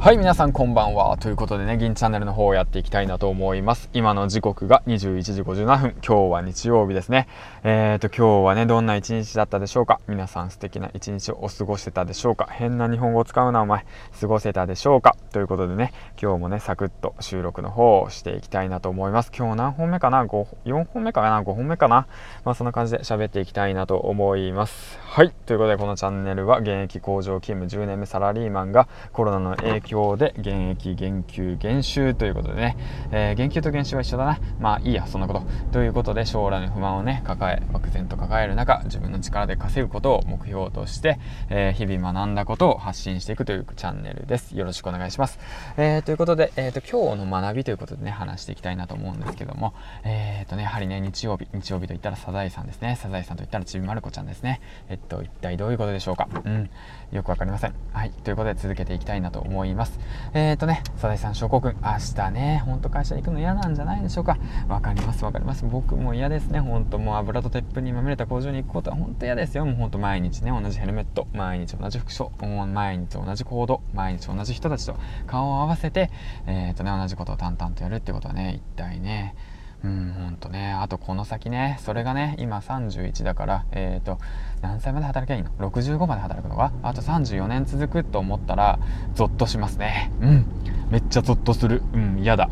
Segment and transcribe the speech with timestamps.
[0.00, 1.18] はい、皆さんこんばんは。
[1.18, 3.90] ということでね、銀チャンネルの方をやっていきたいなと思います。
[3.92, 5.90] 今の時刻が21時57分。
[6.02, 7.28] 今日は日曜日ですね。
[7.64, 10.00] えーと、今日はね、どんな一日だったでしょうか？
[10.08, 12.48] 皆さん素敵な一日をお過ごしてたでしょうか？
[12.50, 13.84] 変な日本語を使うな、お前。
[14.18, 15.16] 過ごせたでしょうか？
[15.32, 19.30] ということでね、今日もね、サクッと収録の方をしていきたいなと思います。
[19.36, 22.06] 今日何本目かな ?5、4本目かな ?5 本目かな？
[22.46, 24.98] まあ、そんな感じで喋っていきたいなと思います。
[25.02, 25.30] はい。
[25.44, 32.76] ということで、このチャンネルは現役工場勤務10年目サラリーマンがコロナの影響で現役益減給減収ということでね、
[33.12, 34.38] えー、減給と減収は一緒だな。
[34.58, 35.42] まあいいやそんなこと。
[35.72, 44.56] ということで将来の不満をね抱え漠然と抱える中自分の力で稼ぐことを目標として、えー、日々学んだことを発信していくというチャンネルです。
[44.56, 45.38] よろしくお願いします、
[45.76, 49.74] えー、ということで、えーと、今日の学びということでね話していきたいなと思うんですけども、
[50.80, 52.96] りね日曜日日曜日といったらサザエさんですね。
[53.00, 54.60] サザエさんといったらちびまる子ちゃんですね。
[54.88, 56.28] えっと一体どういうことでしょうか？
[56.44, 56.70] うん。
[57.12, 57.74] よくわかりません。
[57.92, 58.10] はい。
[58.10, 59.98] ということで続けていきたいなと思います。
[60.34, 64.38] えっ、とねサザエさん諸国明日ねほんと会社行くの嫌なんじゃないでしょうか？
[64.68, 65.64] わかりますわかります。
[65.64, 66.60] 僕も嫌ですね。
[66.60, 69.66] ほんともう油と鉄粉にまみれた工場に行くことは本当嫌ですよ。
[69.66, 76.10] もうほんと毎日ね同じヘルメット毎日同じ服装毎日同じ行動毎日同じ人たちと顔を合わせて
[76.46, 79.34] えっ、とね同じことを淡々とやるってことはね一体ね
[79.82, 80.72] うん、ほんとね。
[80.72, 84.18] あとこの先ね、それがね、今31だから、えっ、ー、と、
[84.60, 86.72] 何歳まで働けばいいの ?65 まで働くのか？
[86.82, 88.78] あと34年続くと思ったら、
[89.14, 90.12] ゾッとしますね。
[90.20, 90.44] うん。
[90.90, 91.82] めっちゃゾッとする。
[91.94, 92.48] うん、嫌だ。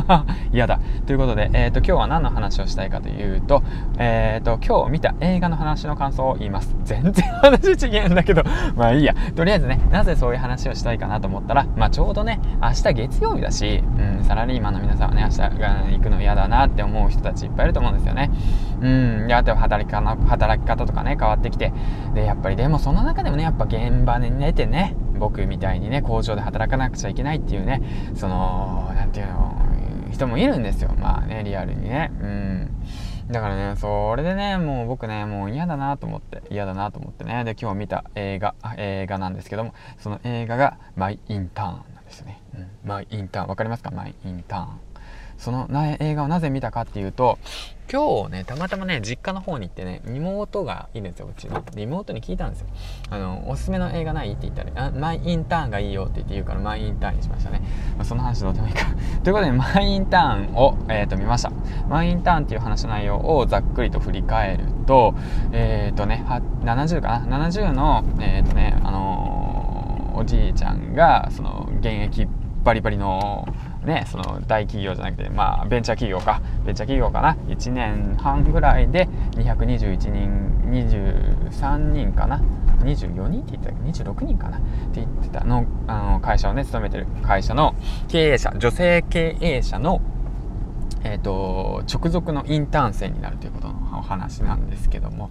[0.52, 0.78] 嫌だ。
[1.06, 3.62] ということで、えっ、ー、と、今日は何の話をしたいかというと、
[3.96, 6.76] えっ、ー、と、今日見た映画の話の感想を言います。
[6.84, 8.42] 全然 話違うんだけど、
[8.76, 9.14] まあいいや。
[9.34, 13.82] とりあえずね、なぜそういう話をしたいかなと思ったら、まあちょうどね、明日月曜日だし、
[14.18, 15.48] うん、サラリーマンの皆さんはね、明日が
[15.90, 18.30] 行くの嫌だなって思う人たちいっぱいいると思うんですよね。
[18.82, 21.72] うん、で、あとは働き方働き方とかね、変わってきて、
[22.14, 27.82] で、やっぱりでもその中でもね、やっぱ現場に出てね、僕みたいにね工場で働かなくちゃいけないっていうね
[28.14, 29.54] その何て言うの
[30.10, 30.94] 人もいるんですよ。
[30.98, 32.10] まあねリアルにね。
[32.20, 32.70] うん。
[33.30, 37.44] だからねそれでねもう僕ねもう嫌だなと思って嫌だなと思ってね。
[37.44, 43.90] で今日見た映画映画なんですけどもその映画が「マイ・インターン」なんですよね、うん、マイ・インターン分かりますか？
[43.90, 44.68] マイ・インターン
[45.38, 45.68] その
[46.00, 47.38] 映画をなぜ見たかっていうと
[47.90, 51.64] 今日ね、たまたまね、実家の方に行ってね、妹がいるんですよ、うちの。
[51.74, 52.66] で、妹に聞いたんですよ。
[53.08, 57.62] あの、おすすめの映画ないって言ったら、あ、マイインターンがいいよって言って言うから、マイインターンにしましたね。
[57.96, 58.84] まあ、その話どうでもいいか。
[59.24, 61.50] ということで、マイインターンを、えっ、ー、と、見ました。
[61.88, 65.14] マイインターンっていう話の内容をざっくりと振り返ると、
[65.52, 66.22] えっ、ー、とね、
[66.64, 72.28] 70かな ?70 の、えっ、ー、とね、あのおじいちゃんが、その、現役
[72.64, 73.48] バリバリの、
[73.84, 82.42] ね、その大企業じゃなくて、まあ、ベンチャー企業か、ベンチャー企業かな、1年半ぐらいで221人、23人かな、
[82.82, 84.58] 24人って言ってたっけ、26人かな。
[84.58, 84.66] って
[85.00, 85.44] 言ってた。
[85.44, 87.74] の、あの会社をね、勤めてる会社の
[88.08, 90.00] 経営者、女性経営者の、
[91.04, 95.30] え、ー、と、直属のインターン生になるということのお話なんですけども、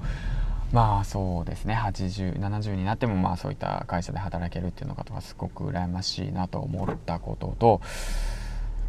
[0.72, 1.74] まあそうですね。
[1.76, 7.82] 8070になってもまあそういった会社で働けるっていうのがすごく羨ましいなと思ったことと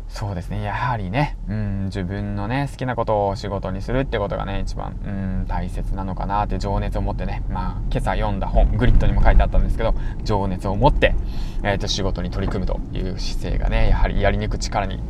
[0.08, 0.62] そうですね。
[0.62, 5.08] やはりね、うん、自分のね好きなことを仕事にするってことがね一番、う
[5.44, 11.14] ん、大切なのかなって情熱を持ってねまあ今朝読んだ本グリッドにも書いてあったんですけど情熱を持って、
[11.62, 15.00] えーと仕事に取り組むという姿勢がねやはりやり抜く力に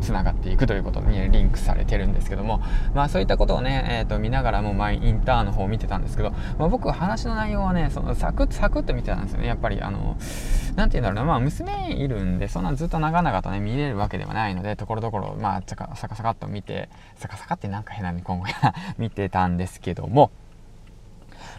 [0.00, 2.60] つながっていくということにリンクされてるんですけども、
[2.94, 9.46] まあそういったことをね、えー、と見ながらもマイインターンの方を見てたんですけど、まあ、僕は話の内容はね、そのサクッサクッと見てたんですよね。
[9.46, 10.16] やっぱりあの、
[10.76, 18.54] なんて言うんだろうな、まあ娘いるんで、そんなずっと長々とね、見れるわけではないので、ところどころ、まあ、サカサカサカっと見て、サカサカってなんか変な日本語や
[18.98, 20.30] 見てたんですけども、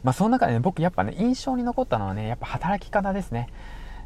[0.04, 3.50] まあその中でね、僕やっぱね、印象に残ったのはね、やっぱ働き方ですね。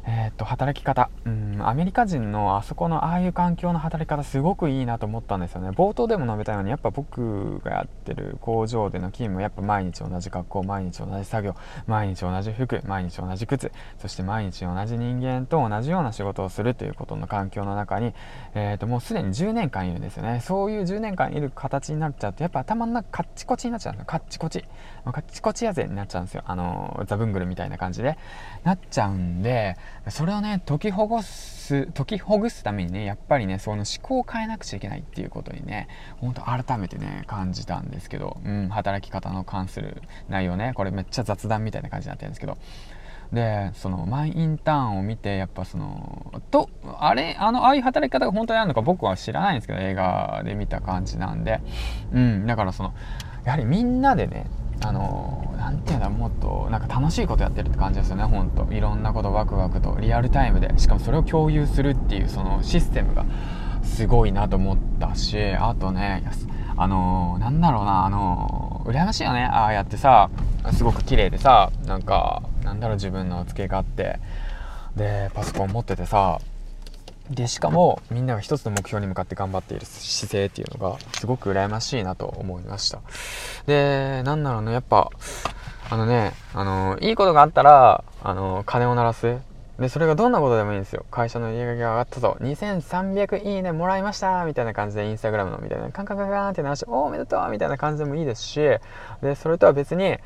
[0.06, 5.70] えー、っと働き方、うん、アメリカ人のあそこのああいう環境の働き方すごくいいなと思ったんですよね。
[5.70, 11.54] 冒頭でも述べたようにやっぱ僕がやってる工場での勤務やっぱ毎日同じ学校毎日同じ作業
[11.86, 18.12] 毎日同じ服毎日同じ靴そして毎日同じ人間と同じような仕事をするということの環境の中に、
[18.54, 20.40] えー、っともうすでに10年間いるんですよね。
[20.40, 24.06] そういう10年間いる形になっちゃうとやっぱ頭の中カッチコチになっちゃうんですよ。
[24.06, 24.64] カッチコチ。
[25.04, 26.42] カッチコチやぜになっちゃうんですよ。
[26.46, 28.18] あのザブングルみたいな感じで。
[28.64, 29.76] なっちゃうんで
[30.08, 42.58] それをね解きほぐす解きほぐすためにねやっぱりねその思考を変えなくちゃいけないっていうことにねほんと改めてね感じたんですけど、うん、働き方の関する内容ねこれめっちゃ雑談みたいな感じになってるんですけど。
[43.32, 46.68] でそのマイインターンを見てやっぱそのと
[47.00, 51.60] あれあのああいう働き方が本当にあるのか僕は知らないんですけど映画で見た感じなんで。
[52.12, 52.94] うんだからその
[53.44, 54.46] やはりみんなでね
[54.82, 58.66] あの何て言うんだもっとなんか楽しいことやってるって感じですよねほんと。
[58.72, 60.72] いろんなことワクワクとリアルタイムで。
[60.78, 63.24] しかもそれを共有するっていうそのシステムが
[63.82, 66.24] すごいなと思ったしあとね
[66.76, 69.44] あのなんだろうなあの羨ましいよね。
[69.44, 70.30] ああやってさ
[70.72, 74.18] すごく綺麗でさなんかなんだろう自分の机があって
[74.96, 76.40] でパソコン持っててさ
[77.30, 83.00] でしかもみんなが一つの目標に向かって頑張っている姿勢っていうのがすごく羨ましいなと思いました。
[83.66, 85.10] でなんだろうねやっぱ
[85.90, 89.38] あのねあのいいことがあったらあの鐘を鳴らす。
[89.78, 91.04] でそれがどんなことでもいいんですよ。
[91.10, 95.90] 会社の売り上げが上がったぞ2300いいねもらいましたみたいな感じでインスタグラムのみたいな。
[95.90, 98.60] カンカンカンカンって鳴らしておめでとうみたいな感じでもいいですし
[99.22, 100.18] でそれとは別に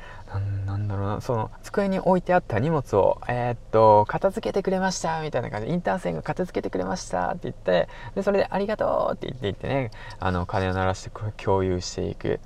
[0.65, 12.39] なんだろうなその机に置いてあった荷物をえー、っと片付けてくれましたみたいな感じでインターン生が片付けてくれましたって言ってでそれでありがとうって言って言ってねあの鐘を鳴らして共有していく。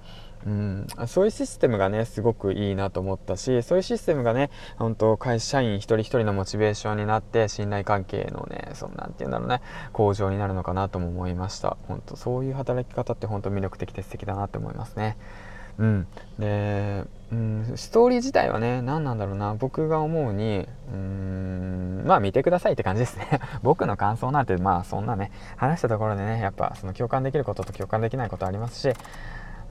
[0.46, 9.62] うん、そういうシステムがねすごくいいなと思ったしそういうシステムがね本当会社員一人一人のモチベーションになって信頼関係のねそんなんて言うんだろうね
[9.94, 11.78] 向上になるのかなとも思いました。
[11.88, 15.18] 本当そういう働き方って本当魅力的で素敵だなって思いますね。
[15.78, 16.08] うん。
[16.38, 19.56] でうんストーリー自体はね何なんだろうな。
[19.56, 23.40] 僕が思うにうんまあ見てくださいって感じですね。
[23.64, 28.94] 僕の感想なんてまあそんなね話したところでねやっぱその共感できることと共感できないことありますし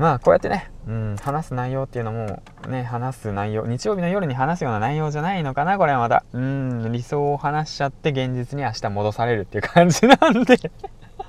[0.02, 10.56] まあこうやってね、うん、話す内容っていうのもね話す内容日曜日の夜に話すような内容じゃないのかなこれはまたうん理想を話しちゃって現実に明日戻されるっていう感じなんで。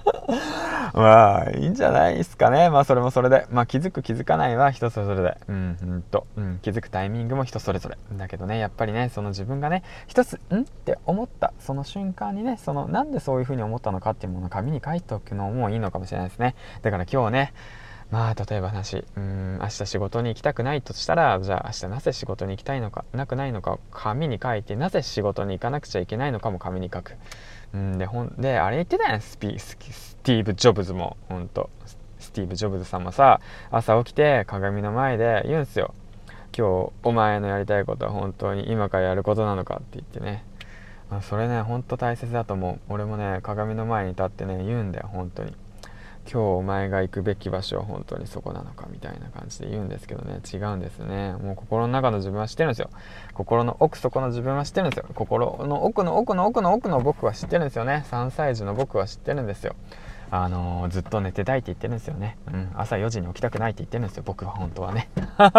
[0.96, 2.72] まあいいんじゃないですかね。
[2.72, 3.46] まあそれもそれで。
[3.52, 5.38] まあ気づく気づかないは人それぞれで。
[5.48, 7.98] うんうんと、うん、気づくタイミングも人それぞれ。
[8.18, 10.62] だけどねやっぱりねその自分がね一つん？
[10.62, 16.56] って思ったその瞬間にねそのなんでそういうふうに思ったのかっていうものを紙に書いておくのもいいのかもしれないですね。
[16.82, 17.54] だから今日ね
[18.14, 27.16] まあ例えば話うん明日仕事に行きたくないとしたらじゃあ明日なぜ仕事に行きたいのかなくないのか紙に書いてなぜ仕事に行かなくちゃいけないのかも紙に書く。
[27.74, 29.78] うんでほんであれ言ってたやんスピス
[30.22, 31.72] ティーブ・ジョブズもほんと。
[32.20, 35.96] スティーブ・ジョブズさんもさ朝起きて鏡の前で言うんすよ。
[36.56, 40.46] 今日お前のやりたいことは本当に今からやることなのかって言ってね。
[41.22, 42.80] それねほんと大切だと思う。
[42.90, 45.56] 俺もね鏡の前に立ってね言うんだよ本当に。
[46.26, 50.40] 今日お前が行くべき場所は本当にそこなのかみたいな感じで言うんですけどね。
[50.52, 51.34] 違うんですね。
[51.34, 52.90] もう心の中の自分は知ってるんですよ。
[53.34, 55.06] 心の奥底の自分は知ってるんですよ。
[55.14, 58.06] 心の奥の奥の奥の奥の僕は知ってるんですよね。
[58.10, 59.76] 3歳児の僕は知ってるんですよ。
[60.36, 62.38] あのー、ずっと寝てたいって言ってるんですよね。
[62.52, 65.08] うん、朝4時に起きたくないって言ってるんですよ、僕は本当はね。
[65.38, 65.52] ま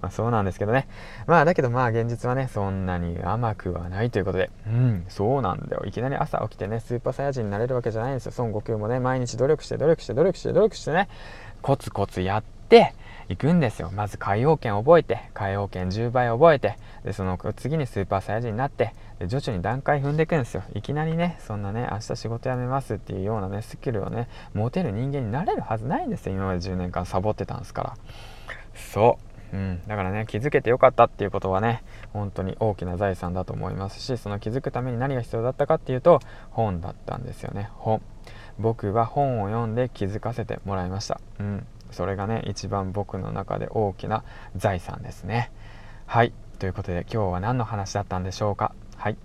[0.00, 0.88] あそうなんですけどね。
[1.26, 5.82] まあだけどまあ現実はね、そんなに甘くはないということで、うん、そうなんだよ。
[5.84, 8.32] いきなり朝起きてね、スーパーサイヤ人になれるわけじゃないんですよ。
[8.38, 11.10] 孫悟空もね、毎日努力して努力して努力して努力してね、
[11.60, 12.94] コツコツやって、
[13.28, 13.90] 行くんですよ。
[13.94, 20.62] まず海洋圏覚えて、海洋圏10倍覚えて、で、その次にスーパーサイヤ人になって、で徐々に段階踏んでいくんですよ。
[20.74, 26.34] いきなりね、そんなね、明日仕事辞めますっていうようなね、スキルをね、持てる人間になれるはずないんですよ。
[26.34, 27.94] 今まで10年間サボってたんですから。
[28.74, 29.28] そう。
[29.52, 31.82] うん、だからね気づけてよかったっていうことはね
[32.12, 36.20] 本当に大きな財産だと思いますしその気づくために何が必要だったかっていうと
[36.50, 38.02] 本だったんですよね本
[38.58, 44.24] 僕は本を読んで気づかせてもらいました、うん、それがね一番僕の中で大きな
[44.56, 45.50] 財産ですね。
[46.06, 46.32] はい。
[46.58, 48.72] ということで今日は何の話だったんでしょうか？
[48.96, 49.16] はい。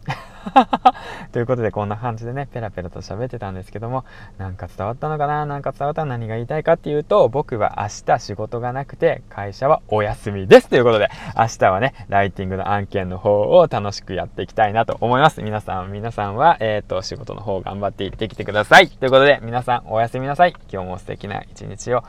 [1.31, 4.05] ということでこんな感じでねペラペラと喋ってたんですけども
[4.37, 5.45] なんか伝わったのかな？
[5.45, 10.69] なんか伝わったら何が言いたいかっていうと僕は明日仕事がなくて会社はお休みです。
[10.69, 15.41] ということで明日はねライティングの案件の方を楽しくやっていきたいなと思います。
[15.41, 18.87] 皆さん皆さんはえっ、ー、と仕事の方頑張って行ってきてください。
[18.87, 20.53] ということで皆さんおやすみなさい。
[20.71, 22.03] 今日も素敵な一日を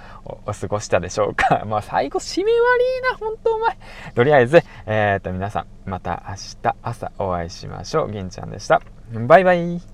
[0.47, 1.65] お過ごしたでしょうか？
[1.67, 3.77] まあ最後締め悪いな本当お前。
[4.15, 8.11] とりあえずえっ、ー、と皆さんまた明日朝お会いしましょう。
[8.11, 8.81] 銀ちゃんでした。
[9.27, 9.94] バイバイ。